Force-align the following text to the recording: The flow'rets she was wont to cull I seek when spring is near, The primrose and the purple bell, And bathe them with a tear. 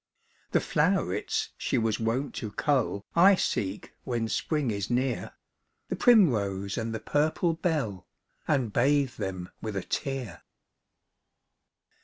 The 0.49 0.59
flow'rets 0.59 1.49
she 1.59 1.77
was 1.77 1.99
wont 1.99 2.33
to 2.37 2.49
cull 2.51 3.05
I 3.15 3.35
seek 3.35 3.93
when 4.03 4.29
spring 4.29 4.71
is 4.71 4.89
near, 4.89 5.33
The 5.89 5.95
primrose 5.95 6.75
and 6.75 6.91
the 6.91 6.99
purple 6.99 7.53
bell, 7.53 8.07
And 8.47 8.73
bathe 8.73 9.13
them 9.17 9.49
with 9.61 9.75
a 9.75 9.83
tear. 9.83 10.41